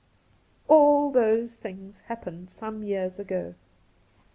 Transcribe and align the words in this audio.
AU 0.67 1.11
those 1.11 1.53
things 1.53 1.99
happened 2.07 2.49
some 2.49 2.81
years 2.81 3.19
ago. 3.19 3.53